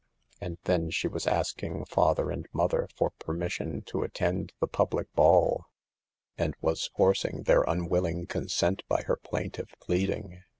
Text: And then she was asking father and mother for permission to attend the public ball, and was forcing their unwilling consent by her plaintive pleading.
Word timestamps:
And 0.41 0.57
then 0.63 0.89
she 0.89 1.07
was 1.07 1.27
asking 1.27 1.85
father 1.85 2.31
and 2.31 2.47
mother 2.51 2.87
for 2.95 3.11
permission 3.19 3.83
to 3.83 4.01
attend 4.01 4.51
the 4.59 4.65
public 4.65 5.13
ball, 5.13 5.65
and 6.39 6.55
was 6.59 6.89
forcing 6.95 7.43
their 7.43 7.61
unwilling 7.67 8.25
consent 8.25 8.81
by 8.87 9.03
her 9.03 9.15
plaintive 9.17 9.69
pleading. 9.79 10.41